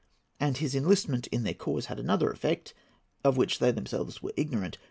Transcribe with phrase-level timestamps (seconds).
[0.39, 2.73] And his enlistment in their cause had another effect,
[3.23, 4.79] of which they themselves were ignorant.